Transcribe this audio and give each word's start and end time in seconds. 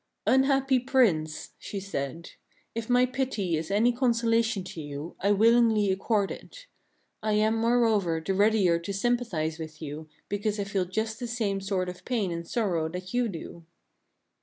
"Unhappy 0.25 0.79
Prince," 0.79 1.51
she 1.59 1.79
said, 1.79 2.31
"if 2.73 2.89
my 2.89 3.05
pity 3.05 3.55
is 3.55 3.69
any 3.69 3.93
consola 3.93 4.43
tion 4.43 4.63
to 4.63 4.81
you, 4.81 5.15
I 5.19 5.31
willingly 5.31 5.91
accord 5.91 6.31
it. 6.31 6.65
I 7.21 7.33
am, 7.33 7.53
moreover, 7.55 8.19
the 8.19 8.33
readier 8.33 8.79
to 8.79 8.93
sympathize 8.93 9.59
with 9.59 9.79
you 9.79 10.09
because 10.27 10.59
I 10.59 10.63
feel 10.63 10.85
just 10.85 11.19
the 11.19 11.27
same 11.27 11.61
sort 11.61 11.87
of 11.87 12.03
pain 12.03 12.31
and 12.31 12.47
sorrow 12.47 12.89
that 12.89 13.13
you 13.13 13.29
do." 13.29 13.65